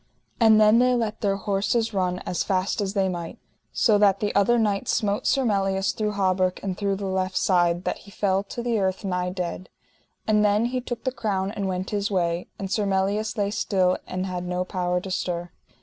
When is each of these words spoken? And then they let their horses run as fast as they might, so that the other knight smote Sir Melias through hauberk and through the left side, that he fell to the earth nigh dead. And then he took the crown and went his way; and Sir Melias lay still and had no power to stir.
And 0.39 0.59
then 0.59 0.79
they 0.79 0.95
let 0.95 1.21
their 1.21 1.35
horses 1.35 1.93
run 1.93 2.17
as 2.25 2.43
fast 2.43 2.81
as 2.81 2.95
they 2.95 3.07
might, 3.07 3.37
so 3.71 3.99
that 3.99 4.19
the 4.19 4.33
other 4.33 4.57
knight 4.57 4.87
smote 4.87 5.27
Sir 5.27 5.45
Melias 5.45 5.91
through 5.93 6.13
hauberk 6.13 6.59
and 6.63 6.75
through 6.75 6.95
the 6.95 7.05
left 7.05 7.37
side, 7.37 7.83
that 7.83 7.99
he 7.99 8.09
fell 8.09 8.41
to 8.45 8.63
the 8.63 8.79
earth 8.79 9.05
nigh 9.05 9.29
dead. 9.29 9.69
And 10.25 10.43
then 10.43 10.65
he 10.65 10.81
took 10.81 11.03
the 11.03 11.11
crown 11.11 11.51
and 11.51 11.67
went 11.67 11.91
his 11.91 12.09
way; 12.09 12.47
and 12.57 12.71
Sir 12.71 12.87
Melias 12.87 13.37
lay 13.37 13.51
still 13.51 13.95
and 14.07 14.25
had 14.25 14.43
no 14.47 14.65
power 14.65 14.99
to 15.01 15.11
stir. 15.11 15.51